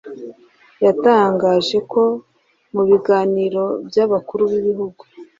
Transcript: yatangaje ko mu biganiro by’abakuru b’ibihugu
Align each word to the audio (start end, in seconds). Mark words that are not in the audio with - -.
yatangaje 0.85 1.77
ko 1.91 2.03
mu 2.73 2.81
biganiro 2.89 3.63
by’abakuru 3.87 4.43
b’ibihugu 4.51 5.03